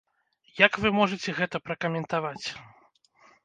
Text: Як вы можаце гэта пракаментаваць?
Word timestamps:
Як 0.67 0.79
вы 0.85 0.93
можаце 1.01 1.37
гэта 1.41 1.57
пракаментаваць? 1.67 2.47